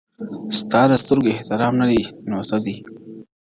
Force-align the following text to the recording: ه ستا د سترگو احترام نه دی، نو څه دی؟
ه 0.03 0.03
ستا 0.59 0.81
د 0.89 0.93
سترگو 1.01 1.29
احترام 1.35 1.73
نه 1.81 1.85
دی، 1.91 2.03
نو 2.29 2.37
څه 2.49 2.57
دی؟ 2.65 2.75